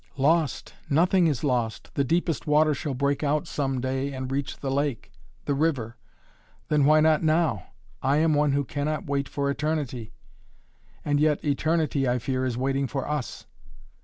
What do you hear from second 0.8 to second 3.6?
nothing is lost. The deepest water shall break out